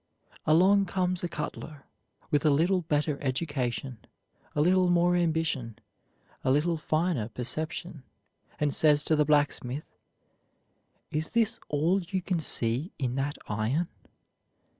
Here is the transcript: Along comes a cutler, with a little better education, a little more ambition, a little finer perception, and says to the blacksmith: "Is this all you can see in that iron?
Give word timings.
Along 0.47 0.85
comes 0.87 1.23
a 1.23 1.27
cutler, 1.29 1.83
with 2.31 2.43
a 2.43 2.49
little 2.49 2.81
better 2.81 3.19
education, 3.21 3.99
a 4.55 4.59
little 4.61 4.89
more 4.89 5.15
ambition, 5.15 5.77
a 6.43 6.49
little 6.49 6.75
finer 6.75 7.29
perception, 7.29 8.01
and 8.59 8.73
says 8.73 9.03
to 9.03 9.15
the 9.15 9.25
blacksmith: 9.25 9.85
"Is 11.11 11.29
this 11.33 11.59
all 11.69 12.01
you 12.01 12.19
can 12.23 12.39
see 12.39 12.91
in 12.97 13.13
that 13.13 13.37
iron? 13.47 13.89